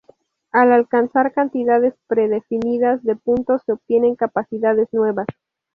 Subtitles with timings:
[0.51, 5.27] Al alcanzar cantidades predefinidas de puntos se obtienen capacidades nuevas.